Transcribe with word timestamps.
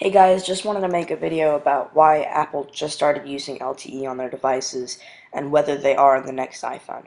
Hey 0.00 0.10
guys, 0.10 0.46
just 0.46 0.64
wanted 0.64 0.82
to 0.82 0.88
make 0.88 1.10
a 1.10 1.16
video 1.16 1.56
about 1.56 1.92
why 1.92 2.22
Apple 2.22 2.68
just 2.72 2.94
started 2.94 3.26
using 3.26 3.58
LTE 3.58 4.08
on 4.08 4.16
their 4.16 4.30
devices 4.30 5.00
and 5.32 5.50
whether 5.50 5.76
they 5.76 5.96
are 5.96 6.16
in 6.16 6.24
the 6.24 6.30
next 6.30 6.62
iPhone. 6.62 7.04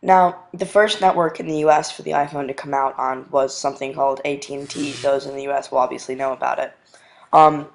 Now, 0.00 0.44
the 0.54 0.64
first 0.64 1.02
network 1.02 1.40
in 1.40 1.46
the 1.46 1.58
US 1.66 1.92
for 1.92 2.00
the 2.00 2.12
iPhone 2.12 2.46
to 2.46 2.54
come 2.54 2.72
out 2.72 2.98
on 2.98 3.28
was 3.30 3.54
something 3.54 3.92
called 3.92 4.22
AT&T. 4.24 4.92
Those 5.02 5.26
in 5.26 5.36
the 5.36 5.46
US 5.50 5.70
will 5.70 5.76
obviously 5.76 6.14
know 6.14 6.32
about 6.32 6.58
it. 6.58 6.72
Um, 7.34 7.68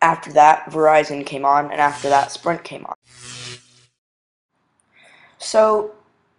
after 0.00 0.32
that, 0.34 0.66
Verizon 0.66 1.26
came 1.26 1.44
on, 1.44 1.72
and 1.72 1.80
after 1.80 2.08
that, 2.08 2.30
Sprint 2.30 2.62
came 2.62 2.86
on. 2.86 2.94
So, 5.38 5.90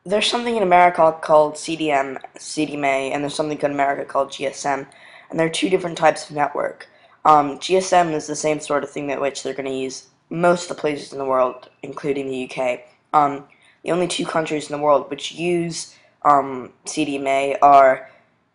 there's 0.05 0.27
something 0.27 0.55
in 0.55 0.63
America 0.63 1.13
called 1.21 1.55
CDM, 1.55 2.21
CDMA, 2.37 3.11
and 3.11 3.21
there's 3.21 3.35
something 3.35 3.59
in 3.59 3.71
America 3.71 4.05
called 4.05 4.29
GSM, 4.29 4.87
and 5.29 5.37
there 5.37 5.47
are 5.47 5.49
two 5.49 5.69
different 5.69 5.97
types 5.97 6.29
of 6.29 6.37
network. 6.37 6.87
Um, 7.25 7.57
GSM 7.57 8.13
is 8.13 8.27
the 8.27 8.35
same 8.35 8.59
sort 8.59 8.83
of 8.83 8.91
thing 8.91 9.07
that 9.07 9.20
which 9.20 9.41
they're 9.41 9.55
going 9.55 9.66
to 9.66 9.75
use 9.75 10.07
most 10.29 10.70
of 10.70 10.77
the 10.77 10.81
places 10.81 11.11
in 11.11 11.17
the 11.17 11.25
world, 11.25 11.70
including 11.81 12.27
the 12.27 12.49
UK. 12.49 12.81
Um, 13.13 13.45
the 13.83 13.91
only 13.91 14.07
two 14.07 14.25
countries 14.25 14.70
in 14.70 14.77
the 14.77 14.83
world 14.83 15.09
which 15.09 15.31
use 15.31 15.95
um, 16.23 16.71
CDMA 16.85 17.57
are, 17.61 18.09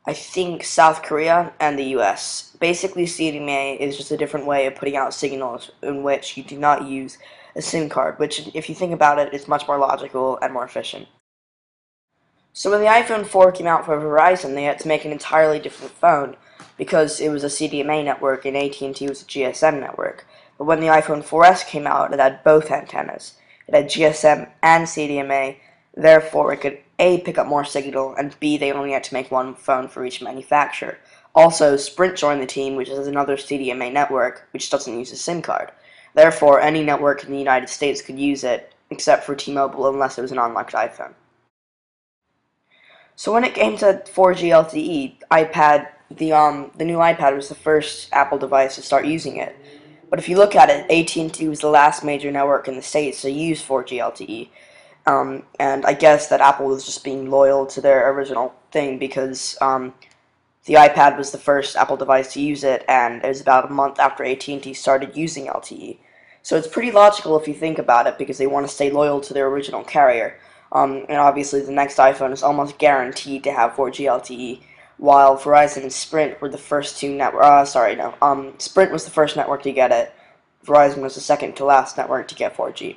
I 0.06 0.12
think, 0.12 0.64
South 0.64 1.02
Korea 1.02 1.52
and 1.58 1.78
the 1.78 1.96
US. 1.96 2.56
Basically, 2.60 3.06
CDMA 3.06 3.78
is 3.78 3.96
just 3.96 4.12
a 4.12 4.16
different 4.16 4.46
way 4.46 4.66
of 4.66 4.76
putting 4.76 4.96
out 4.96 5.14
signals 5.14 5.70
in 5.82 6.02
which 6.02 6.36
you 6.36 6.44
do 6.44 6.56
not 6.56 6.86
use 6.86 7.18
a 7.56 7.62
SIM 7.62 7.88
card, 7.88 8.18
which, 8.20 8.48
if 8.54 8.68
you 8.68 8.74
think 8.74 8.92
about 8.92 9.18
it, 9.18 9.34
is 9.34 9.48
much 9.48 9.66
more 9.66 9.78
logical 9.78 10.38
and 10.42 10.52
more 10.52 10.64
efficient. 10.64 11.08
So 12.52 12.70
when 12.70 12.80
the 12.80 12.86
iPhone 12.86 13.24
4 13.24 13.52
came 13.52 13.68
out 13.68 13.84
for 13.84 13.96
Verizon, 13.96 14.54
they 14.54 14.64
had 14.64 14.80
to 14.80 14.88
make 14.88 15.04
an 15.04 15.12
entirely 15.12 15.60
different 15.60 15.92
phone 15.94 16.36
because 16.76 17.20
it 17.20 17.28
was 17.28 17.44
a 17.44 17.48
CDMA 17.48 18.04
network 18.04 18.44
and 18.44 18.56
AT&T 18.56 19.06
was 19.06 19.22
a 19.22 19.26
GSM 19.26 19.78
network. 19.78 20.26
But 20.58 20.64
when 20.64 20.80
the 20.80 20.88
iPhone 20.88 21.22
4S 21.22 21.66
came 21.66 21.86
out, 21.86 22.12
it 22.12 22.18
had 22.18 22.42
both 22.42 22.70
antennas. 22.70 23.34
It 23.68 23.74
had 23.74 23.88
GSM 23.88 24.50
and 24.62 24.86
CDMA, 24.86 25.58
therefore 25.96 26.52
it 26.52 26.60
could 26.60 26.78
A, 26.98 27.20
pick 27.20 27.38
up 27.38 27.46
more 27.46 27.64
signal, 27.64 28.14
and 28.16 28.38
B, 28.40 28.58
they 28.58 28.72
only 28.72 28.92
had 28.92 29.04
to 29.04 29.14
make 29.14 29.30
one 29.30 29.54
phone 29.54 29.86
for 29.86 30.04
each 30.04 30.20
manufacturer. 30.20 30.98
Also, 31.36 31.76
Sprint 31.76 32.16
joined 32.16 32.42
the 32.42 32.46
team, 32.46 32.74
which 32.74 32.88
is 32.88 33.06
another 33.06 33.36
CDMA 33.36 33.92
network, 33.92 34.48
which 34.50 34.70
doesn't 34.70 34.98
use 34.98 35.12
a 35.12 35.16
SIM 35.16 35.40
card. 35.40 35.70
Therefore, 36.14 36.60
any 36.60 36.82
network 36.82 37.22
in 37.22 37.30
the 37.30 37.38
United 37.38 37.68
States 37.68 38.02
could 38.02 38.18
use 38.18 38.42
it, 38.42 38.74
except 38.90 39.22
for 39.22 39.36
T-Mobile 39.36 39.88
unless 39.88 40.18
it 40.18 40.22
was 40.22 40.32
an 40.32 40.38
unlocked 40.38 40.72
iPhone. 40.72 41.14
So 43.20 43.34
when 43.34 43.44
it 43.44 43.52
came 43.52 43.76
to 43.76 44.02
4G 44.06 44.48
LTE, 44.48 45.16
iPad 45.30 45.88
the 46.10 46.32
um 46.32 46.70
the 46.78 46.86
new 46.86 46.96
iPad 46.96 47.36
was 47.36 47.50
the 47.50 47.54
first 47.54 48.08
Apple 48.14 48.38
device 48.38 48.76
to 48.76 48.82
start 48.82 49.04
using 49.04 49.36
it. 49.36 49.54
But 50.08 50.18
if 50.18 50.26
you 50.26 50.38
look 50.38 50.56
at 50.56 50.70
it, 50.70 50.90
AT&T 50.90 51.46
was 51.46 51.60
the 51.60 51.68
last 51.68 52.02
major 52.02 52.30
network 52.30 52.66
in 52.66 52.76
the 52.76 52.82
states 52.82 53.20
to 53.20 53.30
use 53.30 53.62
4G 53.62 53.98
LTE. 53.98 54.48
Um, 55.06 55.42
and 55.58 55.84
I 55.84 55.92
guess 55.92 56.28
that 56.28 56.40
Apple 56.40 56.68
was 56.68 56.86
just 56.86 57.04
being 57.04 57.28
loyal 57.28 57.66
to 57.66 57.82
their 57.82 58.10
original 58.10 58.54
thing 58.72 58.98
because 58.98 59.54
um, 59.60 59.92
the 60.64 60.74
iPad 60.86 61.18
was 61.18 61.30
the 61.30 61.36
first 61.36 61.76
Apple 61.76 61.98
device 61.98 62.32
to 62.32 62.40
use 62.40 62.64
it, 62.64 62.86
and 62.88 63.22
it 63.22 63.28
was 63.28 63.42
about 63.42 63.70
a 63.70 63.74
month 63.74 63.98
after 64.00 64.24
AT&T 64.24 64.72
started 64.72 65.14
using 65.14 65.44
LTE. 65.44 65.98
So 66.40 66.56
it's 66.56 66.66
pretty 66.66 66.90
logical 66.90 67.38
if 67.38 67.46
you 67.46 67.52
think 67.52 67.78
about 67.78 68.06
it 68.06 68.16
because 68.16 68.38
they 68.38 68.46
want 68.46 68.66
to 68.66 68.74
stay 68.74 68.90
loyal 68.90 69.20
to 69.20 69.34
their 69.34 69.48
original 69.48 69.84
carrier. 69.84 70.38
Um, 70.72 71.04
and 71.08 71.18
obviously 71.18 71.60
the 71.62 71.72
next 71.72 71.96
iPhone 71.96 72.32
is 72.32 72.42
almost 72.42 72.78
guaranteed 72.78 73.44
to 73.44 73.52
have 73.52 73.72
4G 73.72 74.06
LTE 74.06 74.60
while 74.98 75.36
Verizon 75.38 75.82
and 75.82 75.92
Sprint 75.92 76.40
were 76.40 76.48
the 76.48 76.58
first 76.58 76.98
two 76.98 77.14
network. 77.14 77.42
Uh, 77.42 77.64
sorry, 77.64 77.96
no. 77.96 78.14
Um, 78.20 78.54
Sprint 78.58 78.92
was 78.92 79.04
the 79.04 79.10
first 79.10 79.34
network 79.34 79.62
to 79.62 79.72
get 79.72 79.90
it. 79.90 80.12
Verizon 80.64 80.98
was 80.98 81.14
the 81.14 81.20
second 81.22 81.56
to 81.56 81.64
last 81.64 81.96
network 81.96 82.28
to 82.28 82.34
get 82.34 82.56
4G. 82.56 82.96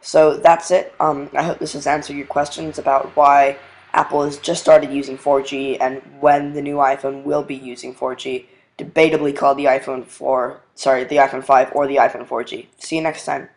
So 0.00 0.36
that's 0.36 0.70
it. 0.70 0.94
Um, 1.00 1.30
I 1.34 1.42
hope 1.42 1.58
this 1.58 1.72
has 1.74 1.86
answered 1.86 2.16
your 2.16 2.26
questions 2.26 2.78
about 2.78 3.16
why 3.16 3.58
Apple 3.92 4.24
has 4.24 4.38
just 4.38 4.62
started 4.62 4.90
using 4.90 5.16
4G 5.16 5.78
and 5.80 6.02
when 6.20 6.52
the 6.52 6.62
new 6.62 6.76
iPhone 6.76 7.24
will 7.24 7.42
be 7.42 7.54
using 7.54 7.94
4G. 7.94 8.46
Debatably 8.76 9.34
called 9.34 9.56
the 9.56 9.64
iPhone 9.64 10.04
4, 10.04 10.60
sorry, 10.74 11.04
the 11.04 11.16
iPhone 11.16 11.42
5 11.42 11.72
or 11.72 11.86
the 11.86 11.96
iPhone 11.96 12.26
4G. 12.26 12.66
See 12.78 12.96
you 12.96 13.02
next 13.02 13.24
time. 13.24 13.48